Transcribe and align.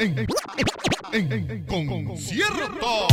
en, 0.00 1.64
concierto. 1.66 3.09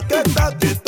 teta, 0.00 0.50
teta. 0.58 0.81